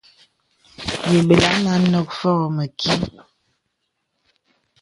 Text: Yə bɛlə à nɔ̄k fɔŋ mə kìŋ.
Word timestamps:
Yə 1.11 1.19
bɛlə 1.27 1.47
à 1.73 1.75
nɔ̄k 1.91 2.09
fɔŋ 2.19 2.41
mə 2.55 2.65
kìŋ. 2.79 3.01